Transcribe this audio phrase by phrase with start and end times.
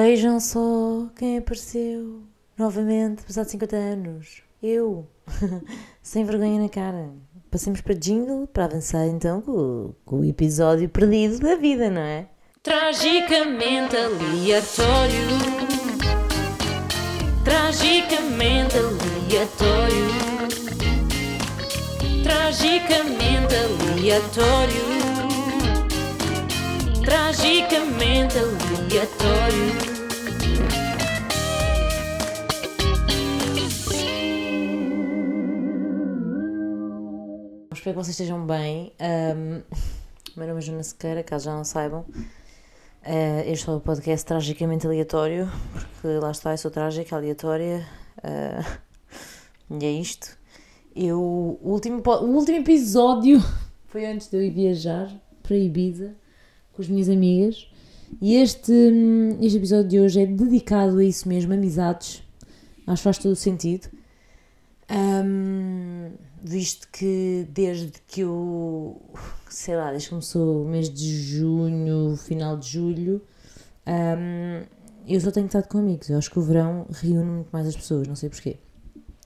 [0.00, 2.22] Vejam só quem apareceu
[2.56, 4.42] novamente, passado 50 anos.
[4.62, 5.08] Eu,
[6.00, 7.10] sem vergonha na cara.
[7.50, 12.28] Passemos para jingle para avançar então com, com o episódio perdido da vida, não é?
[12.62, 15.26] Tragicamente aleatório.
[17.42, 20.06] Tragicamente aleatório.
[22.22, 24.97] Tragicamente aleatório.
[27.08, 29.72] Tragicamente aleatório.
[37.72, 38.92] Espero que vocês estejam bem.
[39.00, 39.62] Um,
[40.36, 42.00] meu nome é Joana Sequeira, caso já não saibam.
[42.00, 47.86] Uh, este é o podcast tragicamente aleatório, porque lá está, eu sou trágica, aleatória.
[48.18, 50.36] Uh, e é isto.
[50.94, 53.42] Eu, o, último, o último episódio
[53.88, 55.10] foi antes de eu ir viajar
[55.42, 56.14] para Ibiza
[56.78, 57.68] com as minhas amigas.
[58.22, 58.72] E este,
[59.42, 62.22] este episódio de hoje é dedicado a isso mesmo, amizades.
[62.86, 63.88] Acho que faz todo o sentido.
[64.88, 66.12] Um,
[66.42, 69.02] visto que desde que eu,
[69.50, 73.20] sei lá, desde que começou o mês de junho, final de julho,
[73.86, 74.64] um,
[75.06, 76.08] eu só tenho estado com amigos.
[76.08, 78.56] Eu acho que o verão reúne muito mais as pessoas, não sei porquê.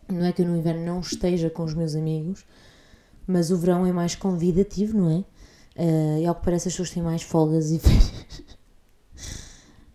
[0.09, 2.47] Não é que eu no inverno não esteja com os meus amigos,
[3.27, 5.25] mas o verão é mais convidativo, não é?
[5.77, 8.57] Uh, e ao que parece as pessoas têm mais folgas e férias.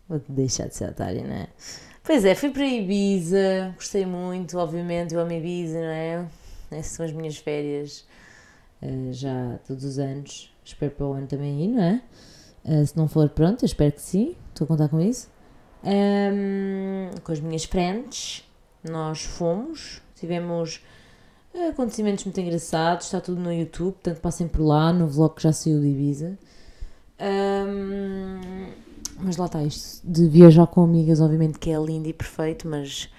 [0.10, 1.48] Vou-te deixar de ser otária, não é?
[2.04, 6.28] Pois é, fui para Ibiza, gostei muito, obviamente, eu amo Ibiza, não é?
[6.72, 8.06] Essas são as minhas férias
[8.82, 10.54] uh, já todos os anos.
[10.64, 12.02] Espero para o ano também ir, não é?
[12.64, 15.30] Uh, se não for, pronto, eu espero que sim, estou a contar com isso.
[15.84, 18.44] Um, com as minhas friends,
[18.84, 20.82] nós fomos, tivemos
[21.70, 25.52] acontecimentos muito engraçados, está tudo no YouTube, portanto passem por lá, no vlog que já
[25.52, 26.38] saiu de Ibiza.
[27.20, 28.68] Um,
[29.20, 33.10] mas lá está isto de viajar com amigas, obviamente que é lindo e perfeito, mas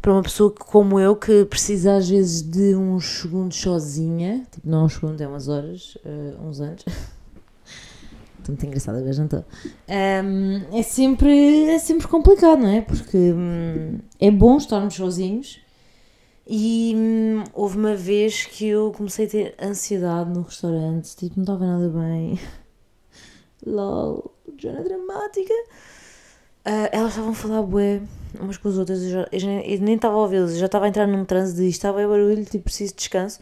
[0.00, 4.84] para uma pessoa como eu que precisa às vezes de uns segundos sozinha, tipo, não
[4.84, 6.84] uns segundos, é umas horas, uh, uns anos.
[8.38, 9.44] Estou muito engraçada, veja, não.
[10.24, 12.80] Um, é, sempre, é sempre complicado, não é?
[12.80, 15.58] Porque um, é bom estarmos sozinhos.
[16.46, 21.42] E hum, houve uma vez que eu comecei a ter ansiedade no restaurante, tipo, não
[21.42, 22.38] estava nada bem.
[23.66, 25.54] LOL, Joana dramática.
[26.64, 28.00] Uh, elas estavam a falar bué
[28.40, 30.84] umas com as outras, eu, já, eu, já, eu nem estava a ouvi-las, já estava
[30.86, 33.40] a entrar num transe de estava aí barulho, tipo, preciso de descanso.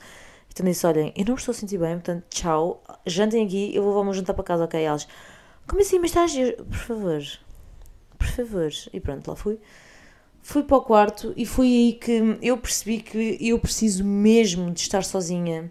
[0.51, 3.93] Então disse: Olhem, eu não estou a sentir bem, portanto, tchau, jantem aqui, eu vou
[3.93, 4.81] levar o meu jantar para casa, ok?
[4.81, 5.09] Elas:
[5.67, 6.33] Como assim, mas estás.
[6.57, 7.23] Por favor,
[8.19, 8.71] por favor.
[8.93, 9.59] E pronto, lá fui.
[10.47, 14.81] Fui para o quarto e foi aí que eu percebi que eu preciso mesmo de
[14.81, 15.71] estar sozinha.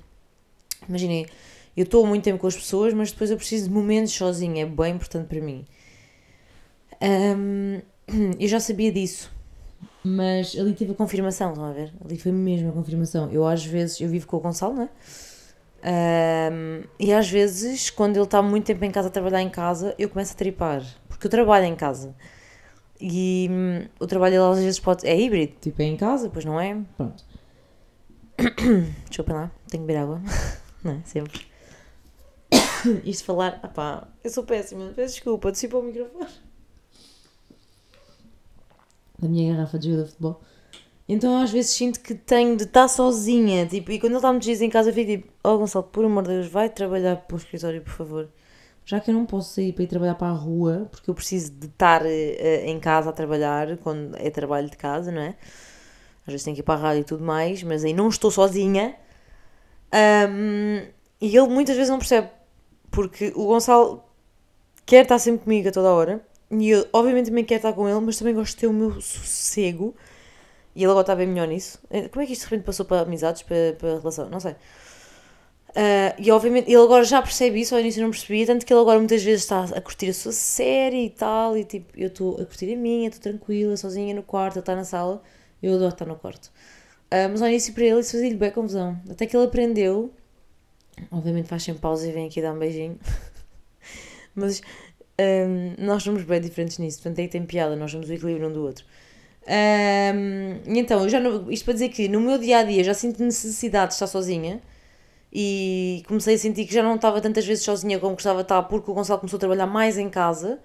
[0.90, 1.28] Imaginei,
[1.78, 4.66] eu estou muito tempo com as pessoas, mas depois eu preciso de momentos sozinha, é
[4.66, 5.64] bem importante para mim.
[7.00, 7.82] Um,
[8.40, 9.32] eu já sabia disso,
[10.04, 11.94] mas ali tive a confirmação, estão a ver?
[12.04, 13.32] Ali foi mesmo a confirmação.
[13.32, 14.90] Eu às vezes, eu vivo com o Gonçalo, não é?
[16.52, 19.94] Um, e às vezes, quando ele está muito tempo em casa a trabalhar em casa,
[20.00, 22.16] eu começo a tripar, porque eu trabalho em casa.
[23.00, 25.06] E hum, o trabalho dele às vezes pode.
[25.08, 26.82] é híbrido, tipo é em casa, depois não é?
[26.98, 27.24] Pronto.
[29.10, 30.22] Desculpem lá, tenho que beber água.
[30.84, 31.02] não é?
[31.06, 31.46] Sempre.
[33.04, 33.60] Isto falar.
[33.62, 36.28] Ah pá, eu sou péssima, peço desculpa, desci para o microfone
[39.24, 40.42] da minha garrafa de jogo de futebol.
[41.08, 44.46] Então às vezes sinto que tenho de estar sozinha, tipo, e quando ele está muitos
[44.46, 47.36] dias em casa eu fico tipo, oh Gonçalo, por amor de Deus, vai trabalhar para
[47.36, 48.30] o escritório, por favor.
[48.86, 51.52] Já que eu não posso sair para ir trabalhar para a rua, porque eu preciso
[51.52, 55.36] de estar uh, em casa a trabalhar, quando é trabalho de casa, não é?
[56.26, 58.32] Às vezes tenho que ir para a rádio e tudo mais, mas aí não estou
[58.32, 58.96] sozinha.
[60.30, 60.88] Um,
[61.22, 62.30] e ele muitas vezes não percebe,
[62.92, 64.04] porque o Gonçalo
[64.86, 66.26] quer estar sempre comigo a toda hora,
[66.60, 69.02] e eu, obviamente, também quero estar com ele, mas também gosto de ter o meu
[69.02, 69.96] sossego.
[70.76, 71.80] E ele agora está bem melhor nisso.
[71.90, 74.30] Eh, como é que isto de repente passou para amizades, para, para relação?
[74.30, 74.56] Não sei.
[75.74, 78.80] Uh, e obviamente ele agora já percebe isso, ao início não percebia, tanto que ele
[78.80, 82.36] agora muitas vezes está a curtir a sua série e tal, e tipo, eu estou
[82.40, 85.24] a curtir a minha, estou tranquila, sozinha no quarto, ele está na sala,
[85.64, 86.52] eu adoro estar no quarto.
[87.12, 89.02] Uh, mas ao início para ele isso fazia-lhe bem confusão.
[89.10, 90.14] Até que ele aprendeu,
[91.12, 93.00] obviamente faz sempre pausa e vem aqui dar um beijinho,
[94.36, 94.62] mas
[95.20, 98.54] um, nós somos bem diferentes nisso, portanto aí tem piada, nós somos o equilíbrio um
[98.54, 98.86] do outro.
[99.48, 102.94] Um, então, eu já não, isto para dizer que no meu dia a dia já
[102.94, 104.62] sinto necessidade de estar sozinha
[105.34, 108.64] e comecei a sentir que já não estava tantas vezes sozinha como gostava de estar,
[108.64, 110.60] porque o Gonçalo começou a trabalhar mais em casa.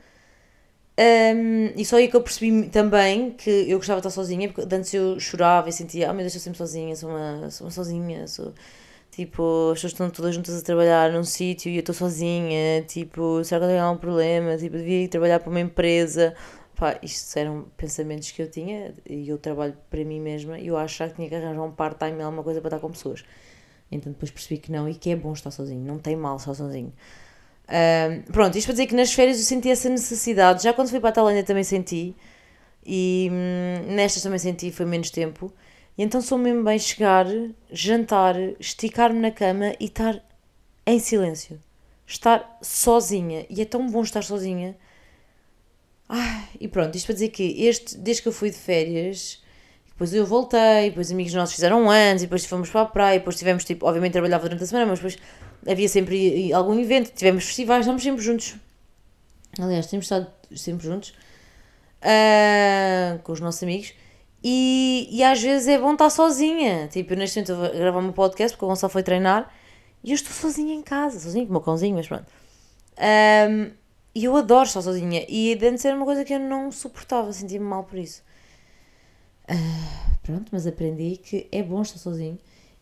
[0.98, 4.74] Um, e só aí que eu percebi também que eu gostava de estar sozinha, porque
[4.74, 7.70] antes eu chorava e sentia, oh meu Deus, eu sempre sozinha, sou uma, sou uma
[7.70, 8.52] sozinha, sou
[9.10, 12.82] Tipo, as pessoas estão todas juntas a trabalhar num sítio e eu estou sozinha.
[12.86, 14.56] Tipo, será que eu tenho algum problema?
[14.56, 16.36] Tipo, devia ir trabalhar para uma empresa
[16.78, 20.76] pá, isto eram pensamentos que eu tinha e eu trabalho para mim mesma e eu
[20.76, 23.24] achava que tinha que arranjar um part-time alguma coisa para estar com pessoas.
[23.90, 26.54] Então depois percebi que não e que é bom estar sozinho, não tem mal estar
[26.54, 26.92] sozinho.
[28.32, 31.10] Pronto, isto para dizer que nas férias eu senti essa necessidade, já quando fui para
[31.10, 32.14] a Tailândia também senti,
[32.84, 35.52] e hum, nestas também senti, foi menos tempo.
[35.96, 37.26] E então sou mesmo bem chegar,
[37.70, 40.24] jantar, esticar-me na cama e estar
[40.86, 41.60] em silêncio.
[42.06, 43.44] Estar sozinha.
[43.50, 44.76] E é tão bom estar sozinha.
[46.08, 49.42] Ai, e pronto, isto para dizer que este, desde que eu fui de férias,
[49.98, 53.36] depois eu voltei, depois amigos nossos fizeram anos, e depois fomos para a praia, depois
[53.36, 55.18] tivemos, tipo, obviamente trabalhava durante a semana, mas depois
[55.66, 58.54] havia sempre algum evento, tivemos festivais, estamos sempre juntos.
[59.58, 61.12] Aliás, temos estado sempre juntos
[62.00, 63.92] ah, com os nossos amigos.
[64.44, 66.86] E, e às vezes é bom estar sozinha.
[66.86, 69.52] Tipo, eu neste momento a gravar o meu podcast porque o Gonçalo foi treinar
[70.04, 72.26] e eu estou sozinha em casa, sozinha com o meu cãozinho, mas pronto.
[72.96, 73.72] Ahm,
[74.14, 75.26] e eu adoro estar sozinha.
[75.28, 78.22] E de antes era uma coisa que eu não suportava, sentia-me mal por isso.
[79.48, 82.38] Ah, pronto, mas aprendi que é bom estar sozinho.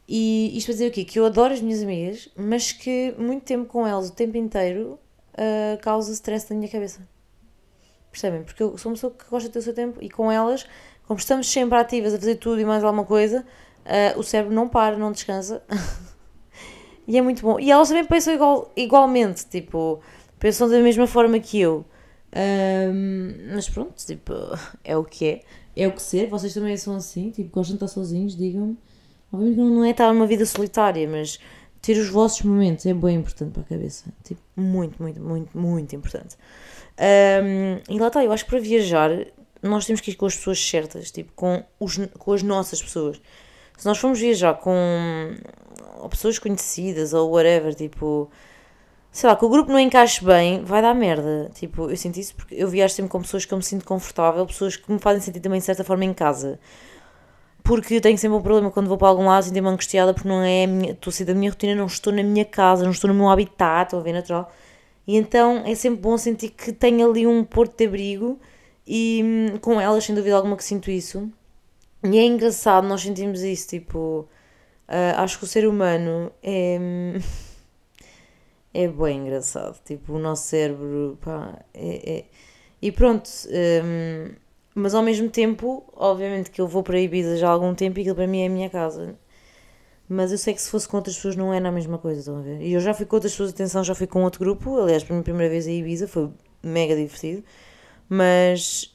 [0.09, 1.05] E isto para dizer o quê?
[1.05, 4.99] Que eu adoro as minhas amigas, mas que muito tempo com elas, o tempo inteiro,
[5.37, 7.01] ah, causa stress na minha cabeça.
[8.11, 8.43] Percebem?
[8.43, 10.67] Porque eu sou uma pessoa que gosta de ter o seu tempo e com elas,
[11.07, 13.45] como estamos sempre ativas a fazer tudo e mais alguma coisa,
[13.85, 15.63] ah, o cérebro não para, não descansa.
[17.07, 17.61] e é muito bom.
[17.61, 20.01] E elas também pensam igual, igualmente, tipo,
[20.39, 21.85] pensam da mesma forma que eu.
[22.33, 24.33] Ahm, mas pronto, tipo,
[24.85, 25.43] é o que é.
[25.77, 26.29] É o que ser.
[26.29, 28.77] Vocês também são assim, tipo, gostam de estar sozinhos, digam-me.
[29.31, 31.39] Obviamente não é estar numa vida solitária, mas
[31.83, 34.05] ter os vossos momentos é bem importante para a cabeça.
[34.25, 36.37] Tipo, muito, muito, muito, muito importante.
[36.99, 39.11] Ahm, e lá está, eu acho que para viajar
[39.63, 43.21] nós temos que ir com as pessoas certas, tipo, com, os, com as nossas pessoas.
[43.77, 44.73] Se nós formos viajar com
[46.11, 48.31] pessoas conhecidas ou whatever, tipo,
[49.17, 51.51] sei lá, que o grupo não encaixe bem, vai dar merda.
[51.55, 54.45] Tipo, eu sinto isso porque eu viajo sempre com pessoas que eu me sinto confortável,
[54.45, 56.61] pessoas que me fazem sentir também de certa forma em casa.
[57.65, 60.43] Porque eu tenho sempre um problema quando vou para algum lado sentir-me angustiada porque não
[60.43, 63.09] é minha, estou a sair da minha rotina, não estou na minha casa, não estou
[63.09, 64.53] no meu habitat, estou a ver natural.
[65.07, 68.39] E então é sempre bom sentir que tenho ali um porto de abrigo
[68.87, 71.27] e hum, com elas, sem dúvida alguma, que sinto isso.
[72.05, 74.29] E é engraçado, nós sentimos isso, tipo,
[74.87, 76.79] ah, acho que o ser humano é.
[78.85, 79.79] é bem engraçado.
[79.85, 82.19] Tipo, o nosso cérebro, pá, é.
[82.21, 82.25] é-
[82.83, 83.29] E pronto,
[83.85, 84.35] hum,
[84.75, 88.03] mas ao mesmo tempo, obviamente que eu vou para Ibiza já há algum tempo e
[88.03, 89.17] aquilo para mim é a minha casa.
[90.09, 92.39] Mas eu sei que se fosse com outras pessoas não é na mesma coisa, estão
[92.39, 92.61] a ver?
[92.63, 95.07] E eu já fui com outras pessoas, atenção, já fui com outro grupo, aliás, a
[95.13, 96.31] minha primeira vez a Ibiza, foi
[96.63, 97.43] mega divertido.
[98.09, 98.95] Mas,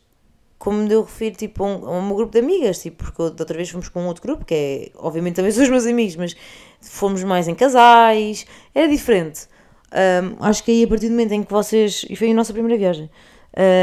[0.57, 3.57] como eu refiro, tipo, a um, a um grupo de amigas, tipo, porque da outra
[3.57, 6.35] vez fomos com outro grupo, que é, obviamente também são os meus amigos, mas
[6.81, 9.47] fomos mais em casais, era diferente.
[9.93, 12.05] Hum, acho que aí a partir do momento em que vocês.
[12.09, 13.09] E foi a nossa primeira viagem.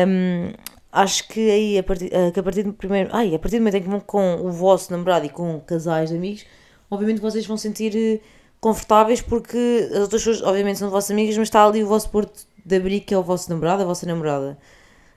[0.06, 0.52] hum,
[0.92, 3.10] acho que aí a partir, ah, que a partir do primeiro.
[3.12, 6.10] Ai, a partir do momento em que vão com o vosso namorado e com casais
[6.10, 6.46] de amigos,
[6.90, 8.20] obviamente vocês vão sentir eh,
[8.60, 12.46] confortáveis porque as outras pessoas, obviamente, são vossas amigas, mas está ali o vosso porto
[12.64, 14.58] de abrigo que é o vosso namorado, a vossa namorada.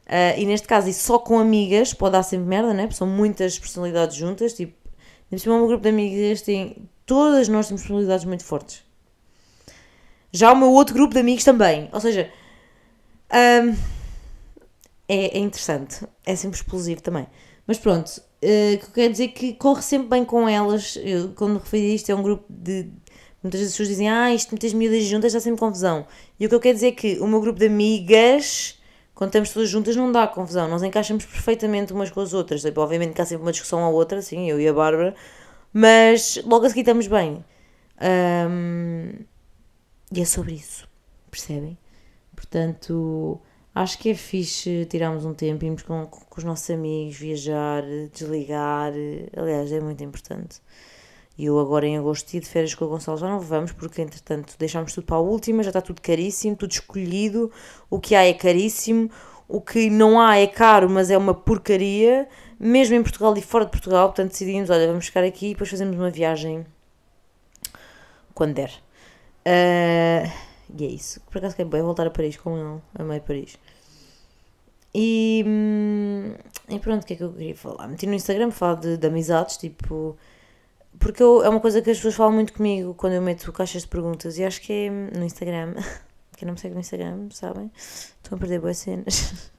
[0.07, 2.83] Ah, e neste caso, e só com amigas, pode dar sempre merda, né?
[2.83, 4.53] Porque são muitas personalidades juntas.
[4.53, 4.73] Tipo,
[5.31, 6.89] nesse meu grupo de amigas tem.
[7.05, 8.83] Todas nós temos personalidades muito fortes.
[10.31, 11.89] Já o meu outro grupo de amigos também.
[11.92, 12.31] Ou seja,
[13.33, 13.75] hum,
[15.07, 16.06] é, é interessante.
[16.25, 17.28] É sempre explosivo também.
[17.68, 20.97] Mas pronto, eu quero dizer que corre sempre bem com elas.
[21.02, 22.90] Eu, quando referi isto, é um grupo de.
[23.44, 26.06] Muitas vezes as pessoas dizem, ah, isto muitas miúdas juntas dá sempre confusão.
[26.40, 28.80] E o que eu quero dizer é que o meu grupo de amigas,
[29.16, 30.68] quando estamos todas juntas, não dá confusão.
[30.68, 32.61] Nós encaixamos perfeitamente umas com as outras.
[32.61, 35.16] Tipo, obviamente que há sempre uma discussão à outra, assim, eu e a Bárbara,
[35.73, 37.44] mas logo a seguir estamos bem.
[38.02, 39.14] Hum,
[40.13, 40.87] e é sobre isso,
[41.30, 41.77] percebem?
[42.35, 43.39] Portanto,
[43.73, 48.94] acho que é fixe tirarmos um tempo, irmos com, com os nossos amigos, viajar, desligar.
[49.35, 50.61] Aliás, é muito importante.
[51.37, 54.01] E eu agora em agosto e de férias com o Gonçalo já não vamos, porque
[54.01, 57.51] entretanto deixámos tudo para a última, já está tudo caríssimo, tudo escolhido.
[57.89, 59.09] O que há é caríssimo,
[59.47, 62.27] o que não há é caro, mas é uma porcaria,
[62.59, 64.09] mesmo em Portugal e fora de Portugal.
[64.09, 66.65] Portanto decidimos, olha, vamos ficar aqui e depois fazemos uma viagem
[68.33, 68.71] quando der.
[69.45, 70.24] Ah,
[70.78, 71.19] e é isso.
[71.30, 72.81] Por acaso que é bem voltar a Paris com ele.
[72.95, 73.57] Amei Paris.
[74.94, 76.33] E, hum,
[76.69, 77.88] e pronto, o que é que eu queria falar?
[77.88, 80.18] Meti no Instagram falar de, de amizades, tipo.
[81.00, 83.83] Porque eu- é uma coisa que as pessoas falam muito comigo quando eu meto caixas
[83.83, 85.76] de perguntas e acho que é no Instagram.
[86.38, 87.71] Quem não me segue no Instagram, sabem?
[87.78, 89.52] Estão a perder boas cenas.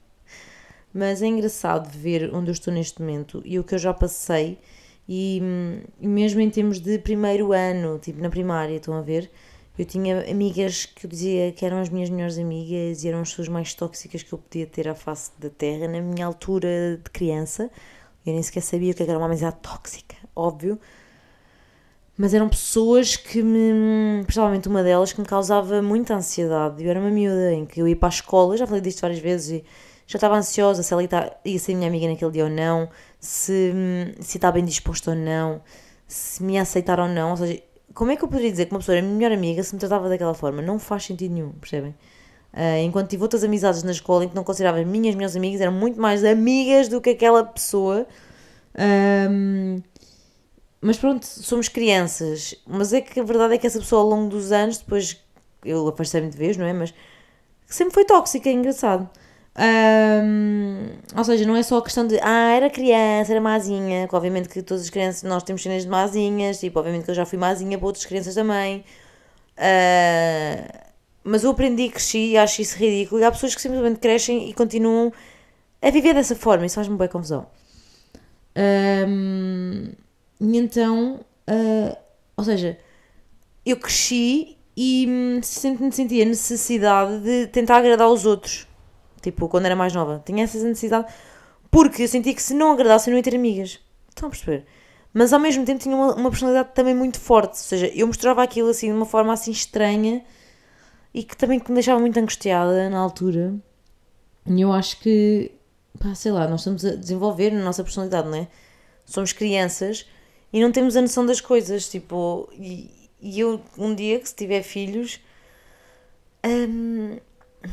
[0.93, 4.59] Mas é engraçado ver onde eu estou neste momento e o que eu já passei,
[5.07, 9.29] e, hum, e mesmo em termos de primeiro ano, tipo na primária, estão a ver?
[9.77, 13.29] Eu tinha amigas que eu dizia que eram as minhas melhores amigas e eram as
[13.29, 17.09] pessoas mais tóxicas que eu podia ter à face da terra na minha altura de
[17.09, 17.71] criança.
[18.25, 20.79] Eu nem sequer sabia o que era uma amizade tóxica, óbvio.
[22.15, 24.21] Mas eram pessoas que me.
[24.23, 26.83] Principalmente uma delas que me causava muita ansiedade.
[26.83, 29.19] Eu era uma miúda em que eu ia para a escola, já falei disto várias
[29.19, 29.65] vezes, e
[30.05, 31.01] já estava ansiosa se ela
[31.43, 32.89] ia, ser minha amiga naquele dia ou não,
[33.19, 33.73] se,
[34.21, 35.61] se está bem disposta ou não,
[36.07, 37.31] se me aceitar ou não.
[37.31, 39.31] Ou seja, como é que eu poderia dizer que uma pessoa era a minha melhor
[39.31, 40.61] amiga se me tratava daquela forma?
[40.61, 41.91] Não faz sentido nenhum, percebem?
[42.53, 45.61] Uh, enquanto tive outras amizades na escola em que não considerava as minhas melhores amigas,
[45.61, 48.05] eram muito mais amigas do que aquela pessoa.
[49.29, 49.81] Um,
[50.81, 52.55] mas pronto, somos crianças.
[52.67, 55.19] Mas é que a verdade é que essa pessoa ao longo dos anos, depois
[55.65, 56.73] eu afastei-me de vez, não é?
[56.73, 56.93] Mas
[57.65, 59.09] sempre foi tóxica, é engraçado.
[59.55, 64.15] Um, ou seja, não é só a questão de ah, era criança, era mazinha, que
[64.15, 67.25] obviamente que todas as crianças, nós temos cenas de mazinhas, tipo, obviamente que eu já
[67.25, 68.83] fui mazinha para outras crianças também.
[69.57, 70.83] Uh,
[71.23, 73.21] mas eu aprendi, cresci e acho isso ridículo.
[73.21, 75.13] E há pessoas que simplesmente crescem e continuam
[75.81, 77.45] a viver dessa forma, isso faz-me bem confusão.
[78.55, 79.91] Um,
[80.39, 81.19] e então,
[81.49, 81.97] uh,
[82.35, 82.77] ou seja,
[83.65, 88.67] eu cresci e hum, sempre me sentia a necessidade de tentar agradar aos outros.
[89.23, 90.21] Tipo, quando era mais nova.
[90.23, 91.11] Tinha essa necessidade.
[91.71, 93.79] Porque eu sentia que se não agradasse eu não ia ter amigas.
[94.09, 94.65] Estão a perceber?
[95.13, 97.51] Mas ao mesmo tempo tinha uma, uma personalidade também muito forte.
[97.51, 100.23] Ou seja, eu mostrava aquilo assim de uma forma assim estranha
[101.13, 103.55] e que também me deixava muito angustiada na altura.
[104.45, 105.51] E eu acho que,
[105.99, 108.47] pá, sei lá, nós estamos a desenvolver na nossa personalidade, não é?
[109.05, 110.05] Somos crianças
[110.51, 111.87] e não temos a noção das coisas.
[111.87, 115.19] Tipo, e, e eu, um dia que se tiver filhos,
[116.45, 117.17] hum,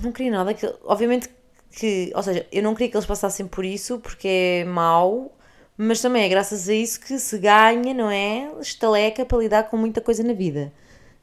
[0.02, 0.54] não queria nada.
[0.54, 1.28] Que, obviamente
[1.70, 5.32] que, ou seja, eu não queria que eles passassem por isso porque é mau,
[5.76, 8.50] mas também é graças a isso que se ganha, não é?
[8.60, 10.72] Estaleca para lidar com muita coisa na vida.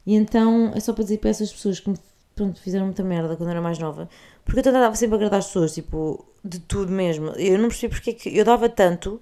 [0.06, 1.96] E então é só para dizer para essas pessoas que me
[2.34, 4.08] pronto, fizeram muita merda quando eu era mais nova,
[4.44, 7.30] porque eu tentava sempre agradar as pessoas, tipo, de tudo mesmo.
[7.36, 9.20] Eu não percebi porque é que eu dava tanto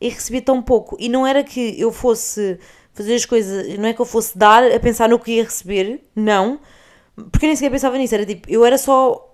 [0.00, 0.96] e recebia tão pouco.
[1.00, 2.58] E não era que eu fosse
[2.92, 6.02] fazer as coisas, não é que eu fosse dar a pensar no que ia receber,
[6.14, 6.60] não,
[7.30, 8.14] porque eu nem sequer pensava nisso.
[8.14, 9.24] Era tipo, eu era só.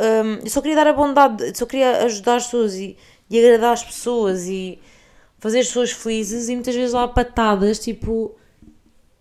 [0.00, 2.96] Um, eu só queria dar a bondade, só queria ajudar as pessoas e,
[3.28, 4.78] e agradar as pessoas e
[5.38, 8.36] fazer as pessoas felizes e muitas vezes lá patadas, tipo,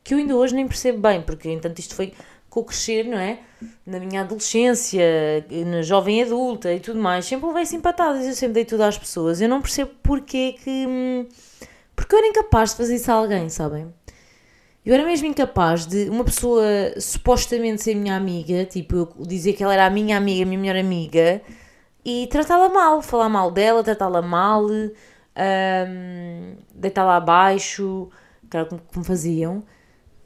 [0.04, 2.14] que eu ainda hoje nem percebo bem, porque entanto isto foi
[2.50, 3.40] com o crescer, não é?
[3.86, 5.04] Na minha adolescência,
[5.66, 8.98] na jovem adulta e tudo mais, sempre levei assim patadas, eu sempre dei tudo às
[8.98, 9.42] pessoas.
[9.42, 10.86] Eu não percebo porque que.
[10.88, 11.28] Hum,
[11.96, 13.92] porque eu era incapaz de fazer isso a alguém, sabem?
[14.88, 16.64] Eu era mesmo incapaz de uma pessoa
[16.98, 20.58] supostamente ser minha amiga, tipo, eu dizer que ela era a minha amiga, a minha
[20.58, 21.42] melhor amiga,
[22.06, 28.10] e tratá-la mal, falar mal dela, tratá-la mal, um, deitá-la abaixo,
[28.50, 29.62] era como, como faziam.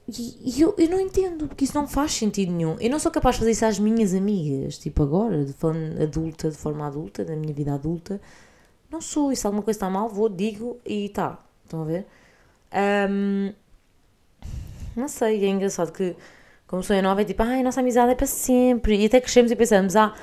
[0.08, 2.76] E, e eu, eu não entendo, porque isso não faz sentido nenhum.
[2.80, 6.52] Eu não sou capaz de fazer isso às minhas amigas, tipo agora, de forma adulta,
[6.52, 8.22] de forma adulta, da minha vida adulta.
[8.92, 11.40] Não sou, e se alguma coisa está mal, vou, digo e tá.
[11.66, 12.06] Estão a ver?
[13.10, 13.54] Um,
[14.96, 16.16] não sei, é engraçado que,
[16.68, 19.02] como eu nova, é tipo, ai, nossa amizade é para sempre.
[19.02, 20.14] E até crescemos e pensamos, ah,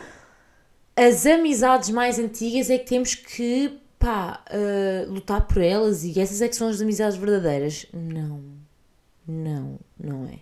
[0.97, 6.43] as amizades mais antigas é que temos que, pá, uh, lutar por elas e essas
[6.43, 7.87] é que são as amizades verdadeiras.
[7.93, 8.43] Não,
[9.27, 10.39] não, não é.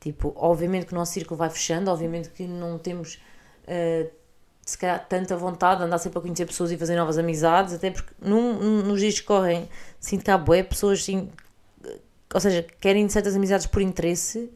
[0.00, 3.16] Tipo, obviamente que o nosso círculo vai fechando, obviamente que não temos.
[3.64, 4.10] Uh,
[4.66, 7.90] se calhar tanta vontade de andar sempre a conhecer pessoas e fazer novas amizades, até
[7.90, 9.68] porque num, nos dias que correm
[10.00, 11.30] sinto que há boé pessoas assim,
[12.34, 14.50] ou seja, querem certas amizades por interesse,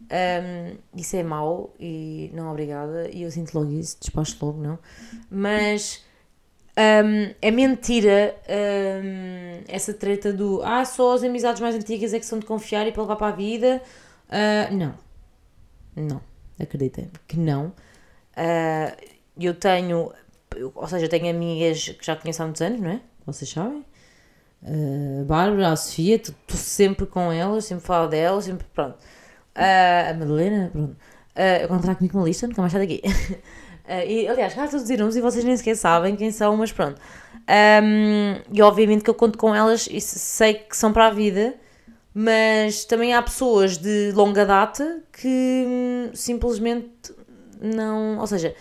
[0.00, 4.78] um, isso é mau e não obrigada, e eu sinto logo isso, despacho logo, não.
[5.30, 6.02] Mas
[6.70, 12.24] um, é mentira um, essa treta do ah, só as amizades mais antigas é que
[12.24, 13.82] são de confiar e para levar para a vida.
[14.28, 14.94] Uh, não,
[15.94, 16.20] não,
[16.58, 17.66] acreditem que não.
[18.36, 20.10] Uh, eu tenho,
[20.74, 23.00] ou seja, eu tenho amigas que já conheço há muitos anos, não é?
[23.26, 23.84] Vocês sabem?
[24.62, 28.96] A Bárbara, a Sofia, estou sempre com elas, sempre falo delas, sempre, pronto.
[29.56, 30.96] Uh, a Madalena, pronto.
[31.36, 33.02] Uh, encontrar comigo uma lista, nunca mais sai daqui.
[33.04, 37.00] uh, e, aliás, cá todos irmos e vocês nem sequer sabem quem são, mas pronto.
[37.82, 41.54] Um, e obviamente que eu conto com elas e sei que são para a vida,
[42.14, 47.12] mas também há pessoas de longa data que hum, simplesmente
[47.60, 48.18] não.
[48.18, 48.54] Ou seja,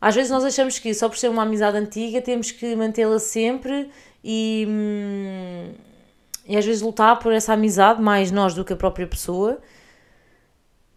[0.00, 3.90] às vezes nós achamos que só por ser uma amizade antiga temos que mantê-la sempre
[4.22, 5.72] e, hum,
[6.46, 9.58] e às vezes lutar por essa amizade, mais nós do que a própria pessoa.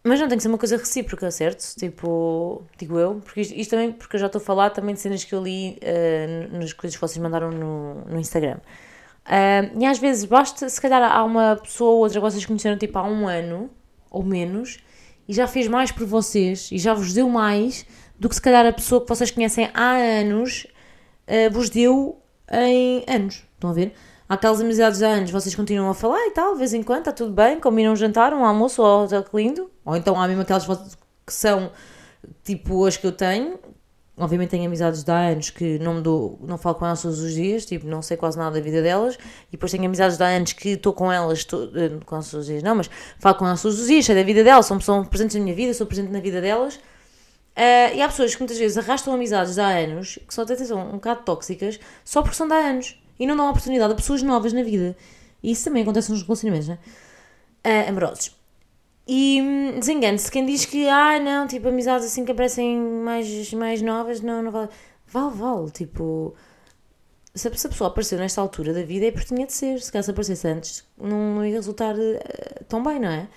[0.04, 1.64] Mas não tem que ser uma coisa recíproca, certo?
[1.78, 5.02] Tipo, digo eu, porque isto, isto também, porque eu já estou a falar também de
[5.02, 8.58] cenas que eu li uh, nas coisas que vocês mandaram no, no Instagram.
[9.26, 12.76] Uh, e às vezes basta, se calhar há uma pessoa ou outra que vocês conheceram
[12.78, 13.70] tipo há um ano
[14.10, 14.80] ou menos
[15.28, 17.86] e já fez mais por vocês e já vos deu mais
[18.20, 20.66] do que se calhar a pessoa que vocês conhecem há anos
[21.28, 22.21] eh, vos deu
[22.52, 23.44] em anos.
[23.54, 23.94] Estão a ver?
[24.28, 26.82] Há aquelas amizades de há anos, vocês continuam a falar e tal, de vez em
[26.82, 29.70] quando, está tudo bem, combinam um jantar, um almoço, ou que lindo.
[29.84, 31.72] Ou então há mesmo aquelas que são
[32.44, 33.60] tipo as que eu tenho.
[34.18, 37.20] Obviamente tenho amizades de há anos que não me dou, não falo com elas todos
[37.20, 39.16] os dias, tipo, não sei quase nada da vida delas.
[39.50, 42.34] E depois tenho amizades de há anos que estou com elas eh, com elas todos
[42.34, 42.90] os dias, não, mas
[43.20, 45.56] falo com elas todos os dias, sei da vida delas, são, são presentes na minha
[45.56, 46.80] vida, sou presente na vida delas.
[47.56, 50.56] Uh, e há pessoas que muitas vezes arrastam amizades de há anos, que são até
[50.56, 53.02] são um bocado tóxicas, só porque são de há anos.
[53.20, 54.96] E não dão oportunidade a pessoas novas na vida.
[55.44, 56.80] E isso também acontece nos relacionamentos, né?
[57.66, 58.36] Uh, amorosos.
[59.08, 63.82] E hum, desengane-se quem diz que, ah, não, tipo, amizades assim que aparecem mais, mais
[63.82, 64.70] novas, não, não vale.
[65.08, 66.34] Vale, vale, tipo.
[67.34, 69.82] Se a pessoa apareceu nesta altura da vida é porque tinha de ser.
[69.82, 73.28] Se caso aparecesse antes, não, não ia resultar uh, tão bem, não é?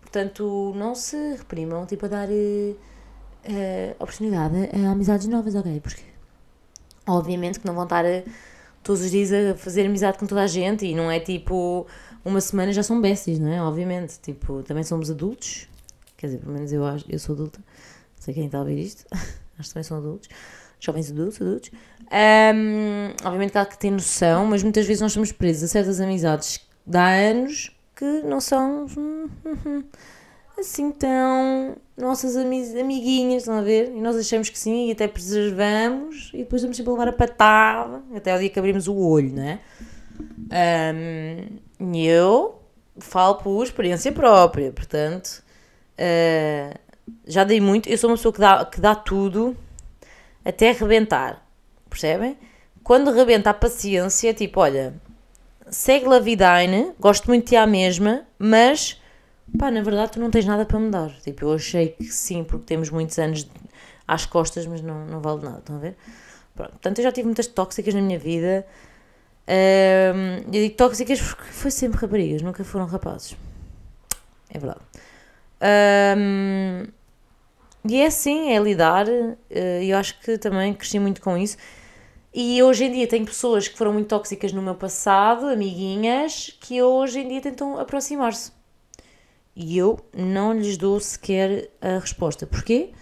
[0.00, 2.76] Portanto, não se reprimam, tipo, a dar uh,
[3.98, 5.80] oportunidade a amizades novas, ok?
[5.80, 6.02] Porque,
[7.06, 8.04] obviamente, que não vão estar
[8.82, 11.86] todos os dias a fazer amizade com toda a gente e não é tipo
[12.24, 13.62] uma semana já são besties, não é?
[13.62, 15.68] Obviamente, tipo, também somos adultos,
[16.16, 19.04] quer dizer, pelo menos eu, eu sou adulta, não sei quem está a ouvir isto,
[19.58, 20.28] acho que também são adultos,
[20.78, 21.70] jovens adultos, adultos.
[22.12, 26.00] Um, obviamente que há que ter noção, mas muitas vezes nós somos presos a certas
[26.00, 28.86] amizades de há anos que não são
[30.60, 33.92] assim tão nossas amiguinhas, estão a ver?
[33.94, 38.02] E nós achamos que sim e até preservamos e depois vamos sempre levar a patada
[38.14, 39.58] até o dia que abrimos o olho, não é?
[41.82, 42.60] Um, eu
[42.98, 45.42] falo por experiência própria, portanto,
[45.98, 46.78] uh,
[47.26, 47.88] já dei muito.
[47.88, 49.56] Eu sou uma pessoa que dá, que dá tudo
[50.44, 51.46] até arrebentar,
[51.88, 52.36] percebem?
[52.82, 54.94] Quando arrebenta a paciência, tipo, olha,
[55.70, 58.99] segue la vidine, gosto muito de ti à mesma, mas
[59.58, 61.10] pá, na verdade tu não tens nada para me dar.
[61.20, 63.48] Tipo, eu achei que sim, porque temos muitos anos
[64.06, 65.96] às costas, mas não, não vale nada, estão a ver?
[66.54, 68.66] Pronto, portanto, eu já tive muitas tóxicas na minha vida.
[69.48, 73.36] Um, eu digo tóxicas porque foi sempre raparigas, nunca foram rapazes.
[74.48, 74.80] É verdade.
[76.16, 76.84] Um,
[77.88, 79.06] e é assim, é lidar.
[79.08, 81.56] Eh, e eu acho que também cresci muito com isso.
[82.32, 86.80] E hoje em dia tenho pessoas que foram muito tóxicas no meu passado, amiguinhas, que
[86.82, 88.52] hoje em dia tentam aproximar-se.
[89.62, 92.46] E eu não lhes dou sequer a resposta.
[92.46, 92.92] Porquê?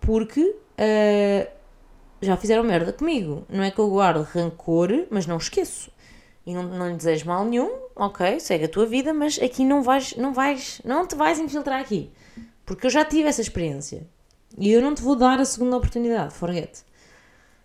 [0.00, 1.50] Porque uh,
[2.22, 3.44] já fizeram merda comigo.
[3.48, 5.90] Não é que eu guardo rancor, mas não esqueço.
[6.46, 9.82] E não, não lhe desejo mal nenhum, ok, segue a tua vida, mas aqui não
[9.82, 12.12] vais, não vais, não te vais infiltrar aqui.
[12.64, 14.06] Porque eu já tive essa experiência.
[14.56, 16.84] E eu não te vou dar a segunda oportunidade, forget.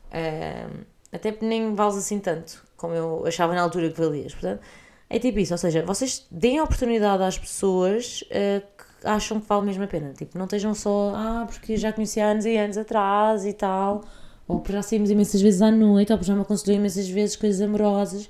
[0.08, 4.34] Uh, até nem vales assim tanto, como eu achava na altura que valias.
[4.34, 4.62] Portanto,
[5.10, 9.48] é tipo isso, ou seja, vocês deem a oportunidade às pessoas uh, que acham que
[9.48, 10.14] vale mesmo a pena.
[10.14, 14.04] Tipo, não estejam só, ah, porque já conheci há anos e anos atrás e tal,
[14.48, 17.36] ou porque já saímos imensas vezes à noite, ou porque já me aconselhou imensas vezes
[17.36, 18.30] coisas amorosas.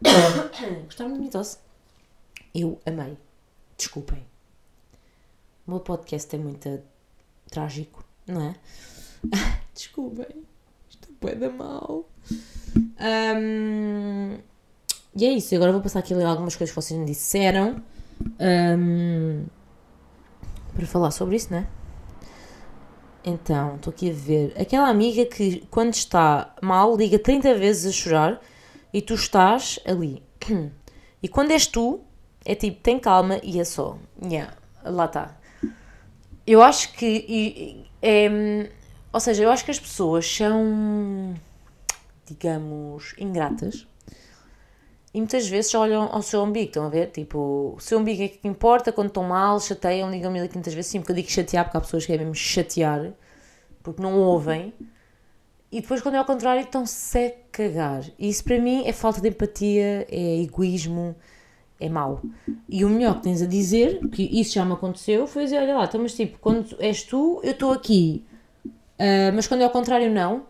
[0.86, 1.58] Gostaram de mim, tosse?
[2.54, 3.18] Eu amei.
[3.76, 4.24] Desculpem.
[5.66, 6.80] O meu podcast é muito
[7.50, 8.54] trágico, não é?
[9.74, 10.46] Desculpem.
[10.88, 12.08] Isto é da mal.
[13.00, 14.38] Um,
[15.18, 17.82] e é isso, agora vou passar aqui a ler algumas coisas que vocês me disseram
[18.38, 19.44] um,
[20.76, 21.66] para falar sobre isso, né?
[23.24, 24.54] Então, estou aqui a ver.
[24.56, 28.40] Aquela amiga que, quando está mal, liga 30 vezes a chorar
[28.94, 30.22] e tu estás ali.
[31.20, 32.00] E quando és tu,
[32.44, 33.98] é tipo, tem calma e é só.
[34.22, 34.54] Yeah,
[34.84, 35.36] lá está.
[36.46, 37.24] Eu acho que.
[37.28, 38.70] E, é,
[39.12, 41.34] ou seja, eu acho que as pessoas são,
[42.24, 43.84] digamos, ingratas
[45.12, 47.10] e muitas vezes olham ao seu umbigo, estão a ver?
[47.10, 51.00] Tipo, o seu umbigo é que importa, quando estão mal, chateiam, ligam-me muitas vezes, sim,
[51.00, 53.12] porque eu digo chatear, porque há pessoas que é mesmo chatear,
[53.82, 54.74] porque não ouvem,
[55.70, 58.04] e depois quando é ao contrário estão-se a cagar.
[58.18, 61.14] E isso para mim é falta de empatia, é egoísmo,
[61.80, 62.22] é mau.
[62.68, 65.76] E o melhor que tens a dizer, que isso já me aconteceu, foi dizer, olha
[65.76, 68.24] lá, então, mas tipo, quando és tu, eu estou aqui,
[68.66, 70.46] uh, mas quando é ao contrário não,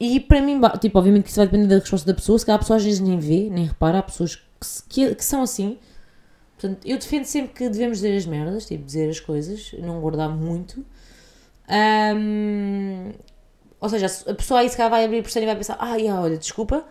[0.00, 2.56] e para mim, tipo, obviamente que isso vai depender da resposta da pessoa, se calhar
[2.56, 4.42] a pessoa às vezes nem vê, nem repara, há pessoas que,
[4.88, 5.78] que, que, são assim.
[6.56, 10.28] Portanto, eu defendo sempre que devemos dizer as merdas, tipo, dizer as coisas, não guardar
[10.28, 10.84] muito.
[11.68, 13.12] Um,
[13.80, 16.20] ou seja, a pessoa aí se calhar vai abrir por e vai pensar, ah, yeah,
[16.20, 16.84] olha, desculpa.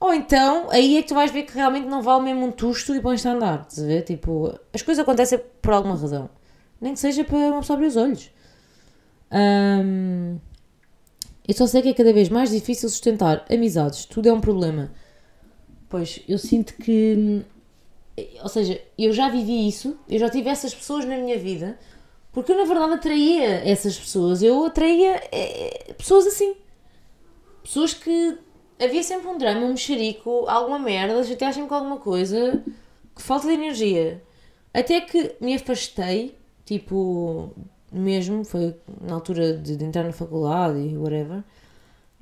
[0.00, 2.94] Ou então, aí é que tu vais ver que realmente não vale mesmo um tusto
[2.94, 4.02] e pões-te a andar, estás a ver?
[4.02, 6.28] Tipo, as coisas acontecem por alguma razão.
[6.80, 8.30] Nem que seja para uma pessoa abrir os olhos.
[9.30, 10.38] Um,
[11.46, 14.92] eu só sei que é cada vez mais difícil sustentar amizades, tudo é um problema.
[15.88, 17.42] Pois, eu sinto que.
[18.42, 21.78] Ou seja, eu já vivi isso, eu já tive essas pessoas na minha vida,
[22.32, 24.42] Porque eu, na verdade, atraía essas pessoas.
[24.42, 26.54] Eu atraía eh, pessoas assim.
[27.62, 28.38] Pessoas que
[28.80, 32.62] havia sempre um drama, um mexerico, alguma merda, chateassem-me com alguma coisa,
[33.14, 34.22] que falta de energia.
[34.74, 37.54] Até que me afastei, tipo,
[37.92, 41.42] mesmo, foi na altura de, de entrar na faculdade e whatever.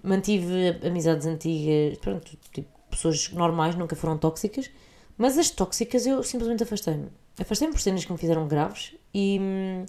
[0.02, 4.70] Mantive amizades antigas, pronto, tipo, pessoas normais, nunca foram tóxicas.
[5.16, 7.08] Mas as tóxicas eu simplesmente afastei-me.
[7.38, 9.84] Afastei-me por cenas que me fizeram graves e, hum,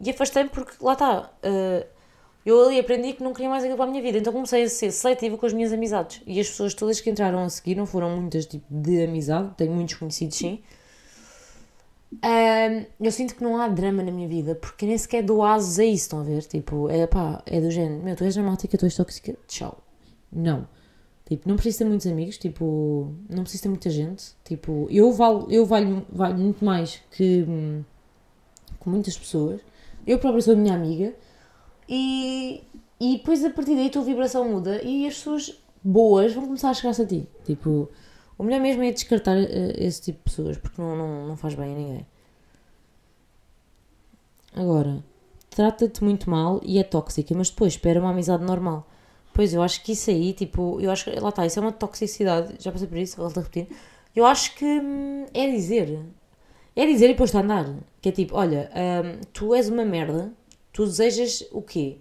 [0.00, 1.86] e afastei-me porque, lá está, uh,
[2.44, 4.18] eu ali aprendi que não queria mais aquilo para a minha vida.
[4.18, 6.22] Então comecei a ser seletiva com as minhas amizades.
[6.26, 9.72] E as pessoas todas que entraram a seguir, não foram muitas tipo de amizade, tenho
[9.72, 10.62] muitos conhecidos sim.
[12.10, 15.78] Um, eu sinto que não há drama na minha vida porque nem sequer dou asos
[15.78, 16.42] a isso, estão a ver?
[16.44, 19.78] Tipo, é pá, é do género, meu, tu és dramática, tu és tóxica, tchau.
[20.32, 20.66] Não.
[21.26, 24.32] Tipo, não preciso ter muitos amigos, tipo, não preciso ter muita gente.
[24.42, 27.44] Tipo, eu valho, eu valho, valho muito mais que,
[28.80, 29.60] que muitas pessoas.
[30.06, 31.14] Eu própria sou a minha amiga
[31.86, 32.64] e,
[32.98, 36.70] e depois a partir daí a tua vibração muda e as pessoas boas vão começar
[36.70, 37.28] a chegar-se a ti.
[37.44, 37.90] Tipo,
[38.38, 41.54] o melhor mesmo é descartar uh, esse tipo de pessoas porque não, não, não faz
[41.54, 42.06] bem a ninguém.
[44.54, 45.04] Agora,
[45.50, 48.86] trata-te muito mal e é tóxica, mas depois espera uma amizade normal.
[49.34, 51.72] Pois, eu acho que isso aí, tipo, eu acho que, lá está, isso é uma
[51.72, 53.68] toxicidade, já passei por isso, volto a repetir.
[54.14, 55.98] Eu acho que hum, é dizer,
[56.74, 57.66] é dizer e depois a andar.
[58.00, 60.32] Que é tipo, olha, hum, tu és uma merda,
[60.72, 61.98] tu desejas o quê?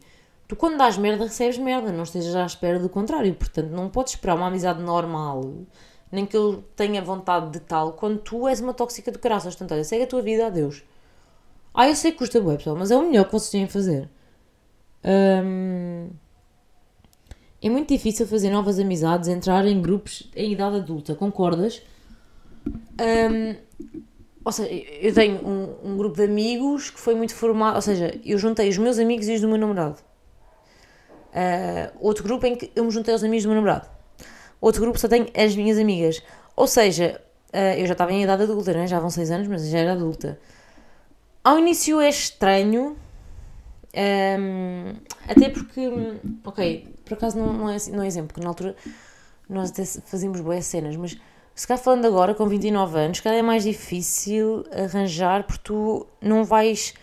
[0.47, 3.33] Tu quando dás merda recebes merda, não estejas à espera do contrário.
[3.35, 5.41] Portanto, não podes esperar uma amizade normal,
[6.11, 9.55] nem que eu tenha vontade de tal, quando tu és uma tóxica do caraças.
[9.55, 10.83] Portanto, olha, segue a tua vida, adeus.
[11.73, 13.67] Ah, eu sei que custa bué, pessoal, mas é o melhor que vocês têm a
[13.67, 14.09] fazer.
[17.61, 21.81] É muito difícil fazer novas amizades, entrar em grupos em idade adulta, concordas?
[24.47, 28.17] Ou seja, eu tenho um, um, grupo de amigos que foi muito formado, ou seja,
[28.23, 29.97] eu juntei os meus amigos e os do meu namorado.
[31.33, 33.89] Uh, outro grupo em que eu me juntei aos amigos do meu namorado.
[34.59, 36.21] Outro grupo só tem as minhas amigas.
[36.55, 37.21] Ou seja,
[37.53, 38.87] uh, eu já estava em idade adulta, né?
[38.87, 40.39] já vão seis anos, mas já era adulta.
[41.43, 42.97] Ao início é estranho,
[43.97, 44.93] um,
[45.27, 45.89] até porque,
[46.43, 48.75] ok, por acaso não, não, é, não é exemplo, porque na altura
[49.49, 51.17] nós até fazíamos boas cenas, mas
[51.55, 56.43] se cá falando agora, com 29 anos, cada é mais difícil arranjar porque tu não
[56.43, 56.93] vais.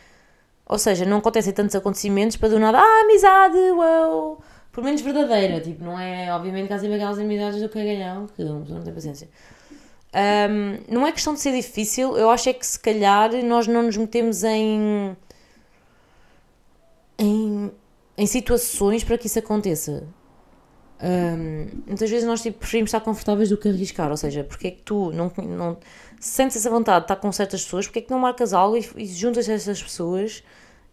[0.66, 4.40] Ou seja, não acontecem tantos acontecimentos para do nada, ah, amizade, uau!
[4.74, 6.30] Por menos verdadeira, tipo, não é.
[6.34, 9.28] Obviamente que há sempre aquelas amizades do cagalhão, que não, tem paciência.
[10.14, 13.84] Um, não é questão de ser difícil, eu acho é que se calhar nós não
[13.84, 15.16] nos metemos em.
[17.18, 17.72] em
[18.16, 20.06] em situações para que isso aconteça.
[21.02, 24.70] Um, muitas vezes nós tipo, preferimos estar confortáveis do que arriscar, ou seja, porque é
[24.70, 25.76] que tu não, não
[26.20, 28.88] sentes essa vontade de estar com certas pessoas, porque é que não marcas algo e,
[28.96, 30.42] e juntas essas pessoas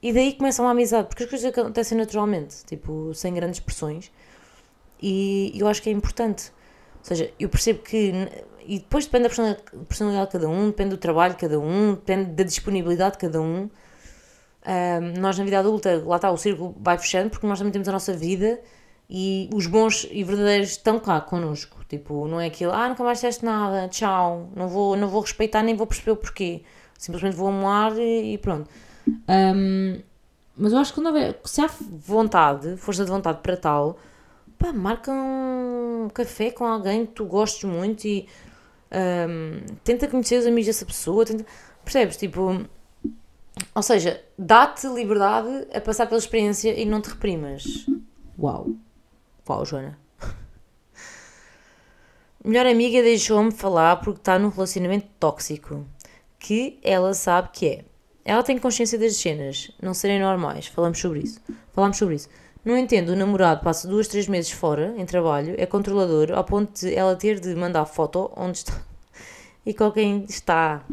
[0.01, 4.11] e daí começa uma amizade, porque as coisas acontecem naturalmente, tipo, sem grandes pressões
[5.01, 6.51] e eu acho que é importante.
[6.99, 8.13] Ou seja, eu percebo que,
[8.65, 9.55] e depois depende da
[9.87, 13.41] personalidade de cada um, depende do trabalho de cada um, depende da disponibilidade de cada
[13.41, 13.69] um.
[14.63, 17.87] Um, nós na vida adulta, lá está, o círculo vai fechando porque nós também temos
[17.87, 18.61] a nossa vida
[19.09, 21.83] e os bons e verdadeiros estão cá connosco.
[21.89, 25.63] Tipo, não é aquilo, ah, nunca mais disseste nada, tchau, não vou, não vou respeitar
[25.63, 26.61] nem vou perceber o porquê.
[26.97, 28.69] Simplesmente vou amar e, e pronto.
[29.07, 29.99] Um,
[30.55, 33.97] mas eu acho que quando houver, se há vontade, força de vontade para tal,
[34.57, 38.27] pá, marca um café com alguém que tu gostes muito e
[38.91, 41.45] um, tenta conhecer os amigos dessa pessoa, tenta,
[41.83, 42.17] percebes?
[42.17, 42.65] Tipo,
[43.73, 47.85] ou seja, dá-te liberdade a passar pela experiência e não te reprimas.
[48.37, 48.71] Uau.
[49.47, 49.97] Uau, Joana.
[52.43, 55.85] Melhor amiga deixou-me falar porque está num relacionamento tóxico.
[56.39, 57.85] Que ela sabe que é.
[58.23, 60.67] Ela tem consciência das cenas não serem normais.
[60.67, 61.39] Falamos sobre isso.
[61.73, 62.29] Falamos sobre isso.
[62.63, 66.79] No entendo, o namorado passa duas, três meses fora, em trabalho, é controlador, ao ponto
[66.79, 68.79] de ela ter de mandar foto onde está
[69.65, 70.85] e com quem está.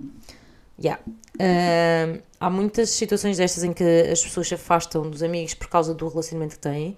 [0.82, 1.02] Yeah.
[1.34, 5.92] Uh, há muitas situações destas em que as pessoas se afastam dos amigos por causa
[5.92, 6.96] do relacionamento que têm.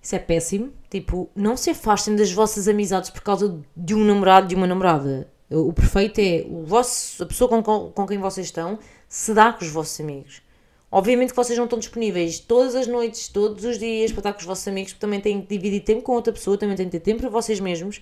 [0.00, 0.72] Isso é péssimo.
[0.88, 5.28] Tipo, não se afastem das vossas amizades por causa de um namorado, de uma namorada.
[5.50, 9.52] O perfeito é o vosso, a pessoa com, com, com quem vocês estão se dá
[9.52, 10.42] com os vossos amigos.
[10.90, 14.40] Obviamente que vocês não estão disponíveis todas as noites, todos os dias para estar com
[14.40, 16.92] os vossos amigos, porque também têm que dividir tempo com outra pessoa, também têm que
[16.92, 18.00] ter tempo para vocês mesmos.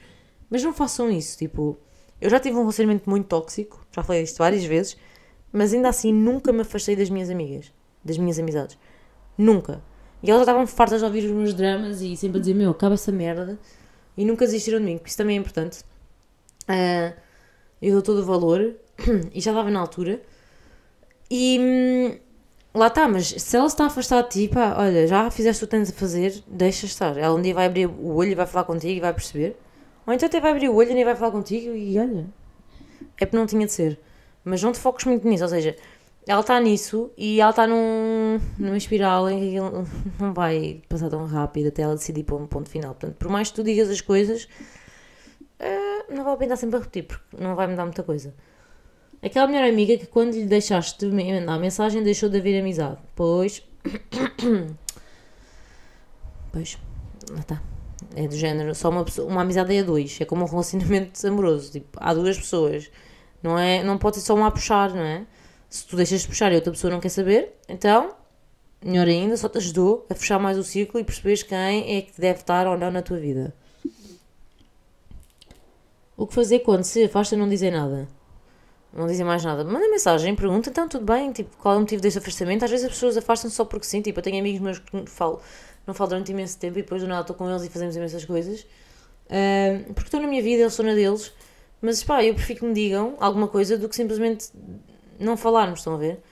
[0.48, 1.36] Mas não façam isso.
[1.36, 1.76] Tipo,
[2.20, 4.96] eu já tive um relacionamento muito tóxico, já falei disto várias vezes,
[5.52, 7.72] mas ainda assim nunca me afastei das minhas amigas,
[8.04, 8.78] das minhas amizades.
[9.36, 9.82] Nunca.
[10.22, 12.70] E elas já estavam fartas de ouvir os meus dramas e sempre a dizer: Meu,
[12.70, 13.58] acaba essa merda.
[14.16, 15.80] E nunca desistiram de mim, porque isso também é importante.
[16.62, 17.14] Uh,
[17.82, 18.74] eu dou todo o valor
[19.34, 20.22] e já estava na altura.
[21.30, 22.20] E,
[22.74, 25.66] lá está, mas se ela está a afastar de ti, pá, olha, já fizeste o
[25.66, 27.16] que tens a fazer, deixa estar.
[27.16, 29.56] Ela um dia vai abrir o olho e vai falar contigo e vai perceber.
[30.06, 32.26] Ou então até vai abrir o olho e nem vai falar contigo e olha,
[33.18, 33.98] é porque não tinha de ser.
[34.44, 35.76] Mas não te foques muito nisso, ou seja,
[36.26, 39.56] ela está nisso e ela está num, numa espiral em que
[40.22, 42.94] não vai passar tão rápido até ela decidir para um ponto final.
[42.94, 44.48] Portanto, por mais que tu digas as coisas,
[45.58, 48.34] eh, não vale a pena sempre a repetir, porque não vai mudar muita coisa.
[49.22, 52.98] Aquela melhor amiga que quando lhe deixaste de mandar mensagem deixou de haver amizade.
[53.14, 53.62] Pois.
[56.52, 56.78] Pois.
[57.30, 57.62] Lá está.
[58.14, 60.18] É do género, só uma, pessoa, uma amizade é a dois.
[60.18, 61.70] É como um relacionamento amoroso.
[61.72, 62.90] Tipo, há duas pessoas.
[63.42, 65.26] Não, é, não pode ser só uma a puxar, não é?
[65.68, 68.14] Se tu deixas de puxar e outra pessoa não quer saber, então,
[68.82, 72.18] melhor ainda, só te ajudou a fechar mais o círculo e perceberes quem é que
[72.18, 73.54] deve estar ou não na tua vida.
[76.16, 78.08] O que fazer quando se afasta não dizem nada?
[78.96, 79.62] Não dizem mais nada.
[79.62, 82.64] Manda mensagem, pergunta, então tudo bem, tipo, qual é o motivo deste afastamento?
[82.64, 85.40] Às vezes as pessoas afastam-se só porque sim, tipo, eu tenho amigos meus que falo,
[85.86, 88.24] não falo durante imenso tempo e depois do nada estou com eles e fazemos imensas
[88.24, 88.66] coisas.
[89.28, 91.32] Ah, porque estão na minha vida, eles estão na deles.
[91.80, 94.48] Mas pá, eu prefiro que me digam alguma coisa do que simplesmente
[95.20, 96.22] não falarmos, estão a ver?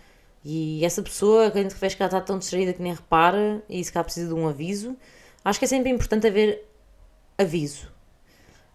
[0.44, 3.92] E essa pessoa, quem te que ela está tão distraída que nem repara e se
[3.92, 4.96] cá precisa de um aviso,
[5.44, 6.66] acho que é sempre importante haver
[7.38, 7.93] aviso.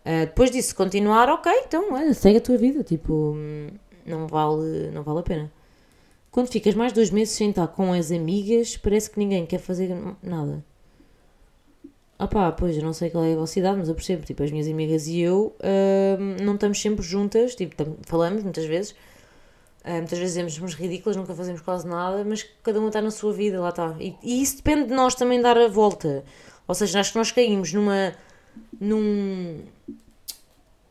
[0.06, 3.36] Uh, depois disso, continuar, ok, então olha, segue a tua vida, tipo,
[4.06, 5.52] não vale, não vale a pena.
[6.32, 9.96] Quando ficas mais dois meses sem estar com as amigas, parece que ninguém quer fazer
[10.22, 10.64] nada.
[12.18, 14.52] Ah pá, pois, eu não sei qual é a velocidade, mas eu percebo, tipo, as
[14.52, 15.56] minhas amigas e eu
[16.20, 18.94] hum, não estamos sempre juntas, tipo, falamos muitas vezes,
[19.84, 23.12] ah, muitas vezes dizemos somos ridículas, nunca fazemos quase nada, mas cada uma está na
[23.12, 23.96] sua vida, lá está.
[24.00, 26.24] E, e isso depende de nós também dar a volta.
[26.68, 28.14] Ou seja, acho que nós caímos numa.
[28.80, 29.60] Num.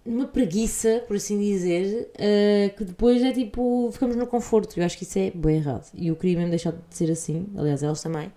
[0.05, 3.91] numa preguiça, por assim dizer, ah, que depois é tipo.
[3.93, 4.79] ficamos no conforto.
[4.79, 5.91] Eu acho que isso é bem errado.
[5.95, 8.33] E eu queria mesmo deixar de ser assim, aliás, elas também.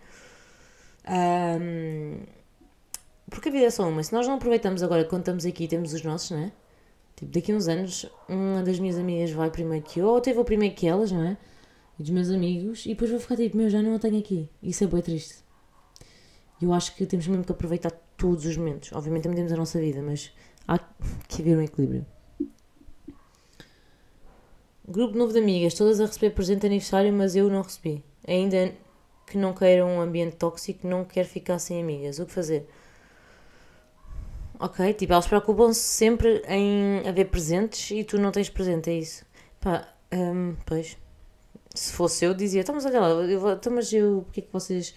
[1.06, 2.20] Ahm,
[3.30, 4.04] porque a vida é só uma.
[4.04, 6.52] Se nós não aproveitamos agora quando estamos aqui temos os nossos, não é?
[7.16, 10.34] Tipo, daqui a uns anos, uma das minhas amigas vai primeiro que eu, ou até
[10.34, 11.38] vou primeiro que elas, não é?
[12.00, 14.50] E dos meus amigos, e depois vou ficar tipo, meu, já não a tenho aqui.
[14.62, 15.36] Isso é bem triste.
[16.62, 17.92] Eu acho que temos mesmo que aproveitar
[18.22, 18.94] todos os momentos.
[18.94, 20.32] Obviamente também temos a nossa vida, mas
[20.68, 20.78] há
[21.28, 22.06] que haver um equilíbrio.
[24.88, 28.04] Grupo novo de amigas, todas a receber presente aniversário, mas eu não recebi.
[28.28, 28.74] Ainda
[29.26, 32.20] que não queiram um ambiente tóxico, não quero ficar sem amigas.
[32.20, 32.70] O que fazer?
[34.60, 39.26] Ok, tipo, elas preocupam-se sempre em haver presentes e tu não tens presente, é isso.
[39.60, 40.96] Pá, hum, pois.
[41.74, 44.54] Se fosse eu, dizia, então, mas olha lá, eu, então, mas eu, porque é que
[44.54, 44.94] vocês.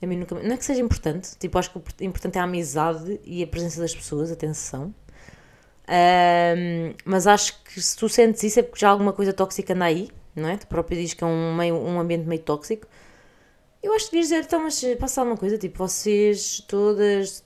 [0.00, 0.34] A mim nunca.
[0.34, 3.46] Não é que seja importante, tipo, acho que o importante é a amizade e a
[3.46, 4.94] presença das pessoas, atenção.
[5.88, 9.86] Hum, mas acho que se tu sentes isso é porque já alguma coisa tóxica anda
[9.86, 10.56] aí, não é?
[10.56, 12.86] Tu próprio dizes que é um, meio, um ambiente meio tóxico.
[13.82, 17.44] Eu acho que devias dizer, então, mas passa alguma coisa, tipo, vocês todas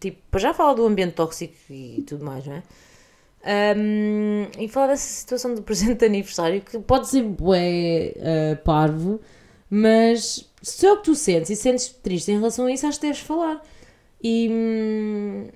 [0.00, 2.62] tipo, para já falar do ambiente tóxico e tudo mais, não é?
[3.76, 9.20] Um, e falar dessa situação do presente de aniversário que pode ser bué uh, parvo,
[9.68, 13.00] mas se é o que tu sentes e sentes triste em relação a isso, acho
[13.00, 13.62] que deves falar.
[14.22, 15.48] E, hum,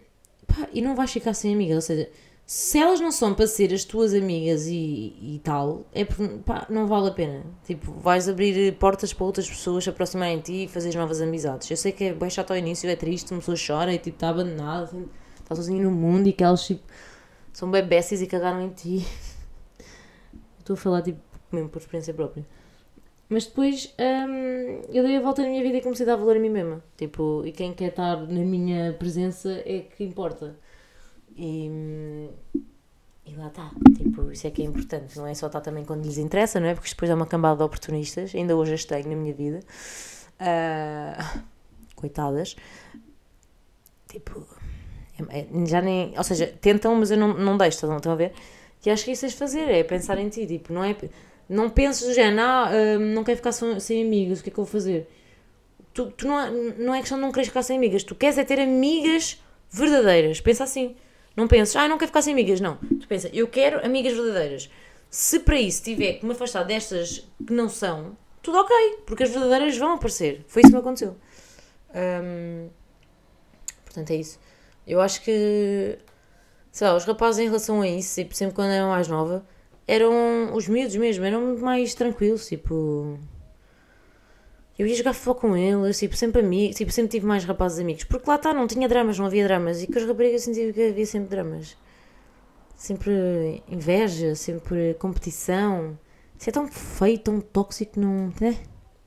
[0.47, 2.11] pá, e não vais ficar sem amigas, ou seja,
[2.47, 6.67] se elas não são para ser as tuas amigas e, e tal, é porque, pá,
[6.69, 7.43] não vale a pena.
[7.65, 11.71] Tipo, vais abrir portas para outras pessoas se aproximarem de ti e fazeres novas amizades.
[11.71, 14.17] Eu sei que é bem chato ao início, é triste, uma pessoa chora e tipo,
[14.17, 15.09] está abandonada, assim,
[15.41, 16.83] está sozinha no mundo e que elas tipo,
[17.53, 19.07] são bem besties e cagaram em ti.
[20.61, 22.45] Estou a falar tipo, mesmo por experiência própria.
[23.29, 26.37] Mas depois hum, eu dei a volta na minha vida e comecei a dar valor
[26.37, 26.83] a mim mesma.
[26.97, 30.57] Tipo, e quem quer estar na minha presença é que importa.
[31.37, 32.29] E,
[33.27, 33.71] e lá está.
[33.97, 35.17] Tipo, isso é que é importante.
[35.17, 36.75] Não é só estar também quando lhes interessa, não é?
[36.75, 38.35] Porque depois é uma cambada de oportunistas.
[38.35, 39.61] Ainda hoje as tenho na minha vida.
[40.39, 41.43] Ah,
[41.97, 42.57] coitadas.
[44.09, 44.47] Tipo,
[45.19, 46.17] é- é- já nem.
[46.17, 48.33] Ou seja, tentam, mas eu não, não deixo, estão a ver?
[48.85, 50.47] E acho que isso é fazer, é pensar em ti.
[50.47, 50.95] Tipo, não é.
[51.49, 54.59] Não penses do género, ah, ah, não quero ficar sem, amigos, o que é que
[54.59, 55.09] eu vou fazer?
[55.93, 58.39] Tu, tu não, é, não é questão de não querer ficar sem amigas, tu queres
[58.39, 60.41] é ter amigas verdadeiras.
[60.41, 60.97] Pensa assim.
[61.37, 62.61] Não penses, ah, não quero ficar sem amigas.
[62.61, 62.77] Não.
[62.77, 64.71] Tu pensa, eu quero amigas verdadeiras.
[65.11, 69.31] Se para isso tiver que me afastar destas que não são, tudo ok, porque as
[69.31, 70.45] verdadeiras vão aparecer.
[70.47, 71.17] Foi isso que me aconteceu.
[71.95, 72.69] Hum,
[73.85, 74.39] portanto, é isso.
[74.87, 75.99] Eu acho que,
[76.71, 79.45] sei lá, os rapazes em relação a isso, sempre quando era mais nova,
[79.87, 83.19] eram os miúdos mesmo, eram muito mais tranquilos, tipo.
[84.79, 88.05] Eu ia jogar futebol com eles, tipo, sempre amigos, tipo, sempre tive mais rapazes amigos.
[88.05, 89.83] Porque lá está, não tinha dramas, não havia dramas.
[89.83, 91.77] E com as raparigas sentia que havia sempre dramas.
[92.77, 95.97] Sempre inveja, sempre competição.
[96.37, 98.33] Isso é tão feio, tão tóxico, não.
[98.41, 98.57] É?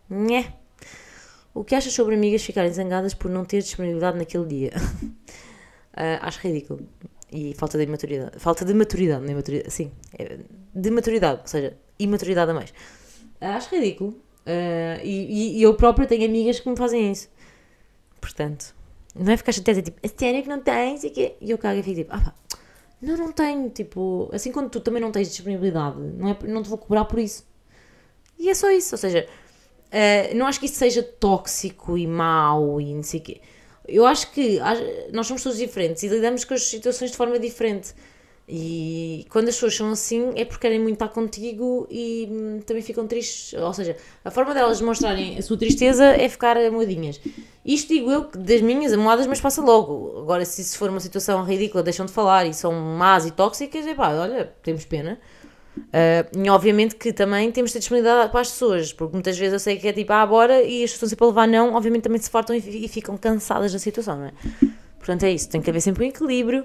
[0.09, 0.53] Nhé.
[1.53, 4.71] O que achas sobre amigas ficarem zangadas por não ter disponibilidade naquele dia?
[5.99, 6.87] Ah, acho ridículo.
[7.31, 8.37] E falta de maturidade.
[8.37, 9.73] Falta de maturidade, não é maturidade.
[9.73, 10.37] Sim, é
[10.81, 12.73] de maturidade, ou seja, imaturidade a mais.
[13.41, 14.15] Ah, acho ridículo.
[14.45, 17.29] Ah, e, e- eu própria tenho amigas que me fazem isso.
[18.21, 18.73] Portanto,
[19.15, 21.03] não é ficar chateada, tipo, a sério que não tens?
[21.03, 22.33] E que- e eu cago e fico tipo, ah pá,
[23.01, 23.69] não, não tenho.
[23.69, 27.19] Tipo, assim quando tu também não tens disponibilidade, não, é, não te vou cobrar por
[27.19, 27.45] isso.
[28.39, 29.27] E é só isso, ou seja,
[29.91, 33.41] eh, não acho que isso seja tóxico e mau e não sei o quê.
[33.87, 34.75] Eu acho que a-
[35.13, 37.93] nós somos todos diferentes e lidamos com as situações de forma diferente.
[38.49, 42.81] E quando as pessoas são assim é porque querem muito estar contigo e hum, também
[42.81, 43.53] ficam tristes.
[43.59, 47.19] Ou seja, a forma delas demonstrarem a sua tristeza é ficar amoadinhas.
[47.65, 50.19] Isto digo eu que das minhas amoadas, mas passa logo.
[50.19, 53.85] Agora, se isso for uma situação ridícula, deixam de falar e são más e tóxicas,
[53.85, 55.19] é pá, olha, temos pena.
[55.77, 59.53] Uh, e obviamente que também temos de ter disponibilidade para as pessoas, porque muitas vezes
[59.53, 61.75] eu sei que é tipo, ah, bora, e as pessoas estão sempre a levar não,
[61.75, 64.31] obviamente também se fartam e, e ficam cansadas da situação, não é?
[64.97, 66.63] Portanto, é isso, tem que haver sempre um equilíbrio.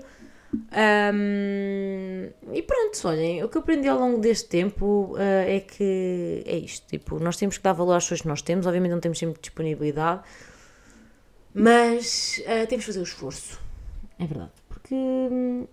[0.54, 6.42] Um, e pronto, olhem, o que eu aprendi ao longo deste tempo uh, é que
[6.44, 9.00] é isto, tipo, nós temos que dar valor às pessoas que nós temos, obviamente não
[9.00, 10.22] temos sempre disponibilidade,
[11.54, 13.58] mas uh, temos que fazer o esforço,
[14.18, 15.66] é verdade, porque hum,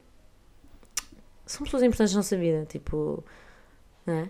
[1.45, 3.23] são pessoas importantes na nossa vida, tipo,
[4.05, 4.29] não é?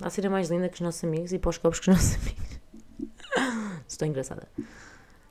[0.00, 2.16] A ser mais linda que os nossos amigos e para os copos que os nossos
[2.20, 2.60] amigos.
[3.88, 4.48] Estou engraçada.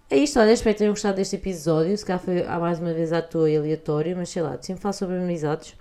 [0.10, 1.98] É isto, olha, espero que tenham gostado deste episódio.
[1.98, 4.94] Se calhar foi mais uma vez à toa e aleatório, mas sei lá, sempre falo
[4.94, 5.76] sobre amizades.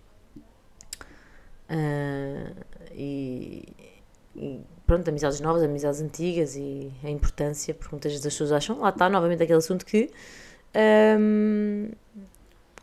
[1.68, 2.52] Ah,
[2.92, 3.64] e,
[4.36, 8.78] e pronto, amizades novas, amizades antigas e a importância, porque muitas vezes as pessoas acham,
[8.80, 10.10] lá está novamente aquele assunto que
[10.74, 11.90] ahm,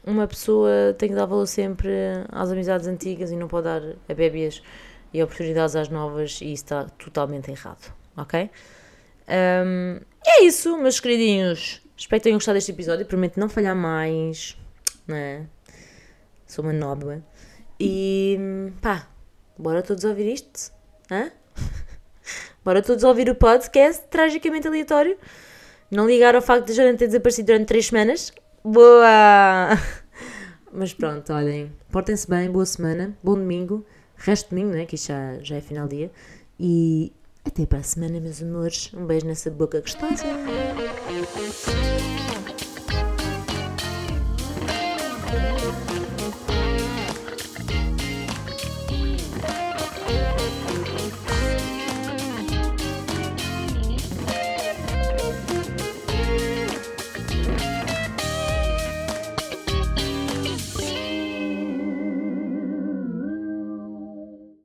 [0.06, 1.92] uma pessoa tem que dar valor sempre
[2.30, 4.62] às amizades antigas e não pode dar a bébias
[5.14, 8.50] e oportunidades às novas e isso está totalmente errado, ok?
[9.30, 11.82] Um, é isso, meus queridinhos.
[11.98, 13.06] Espero que tenham gostado deste episódio.
[13.06, 14.58] Prometo não falhar mais.
[15.08, 15.48] Né?
[16.48, 17.24] Sou uma nódoa.
[17.80, 18.38] E
[18.82, 19.08] pá,
[19.58, 20.72] bora todos ouvir isto?
[21.10, 21.32] Hã?
[22.64, 25.18] Bora todos ouvir o podcast tragicamente aleatório.
[25.90, 28.32] Não ligar ao facto de Jordan ter desaparecido durante 3 semanas.
[28.64, 29.70] Boa!
[30.72, 31.72] Mas pronto, olhem.
[31.92, 33.84] Portem-se bem, boa semana, bom domingo.
[34.16, 34.86] Resto de domingo, né?
[34.86, 36.12] Que isto já, já é final dia.
[36.60, 37.12] E
[37.44, 38.92] até para a semana, meus amores.
[38.94, 40.26] Um beijo nessa boca gostosa.